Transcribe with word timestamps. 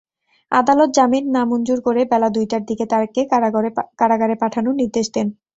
আদালত 0.51 0.89
জামিন 0.93 1.25
নামঞ্জুর 1.35 1.79
করে 1.81 2.01
বেলা 2.11 2.29
দুইটার 2.35 2.63
দিকে 2.69 2.85
তাঁকে 2.91 3.21
কারাগারে 3.99 4.35
পাঠানোর 4.41 4.75
নির্দেশ 4.81 5.07
দেন। 5.15 5.27